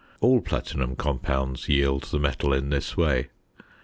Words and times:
All 0.19 0.41
platinum 0.41 0.95
compounds 0.95 1.69
yield 1.69 2.05
the 2.05 2.17
metal 2.17 2.53
in 2.53 2.71
this 2.71 2.97
way. 2.97 3.27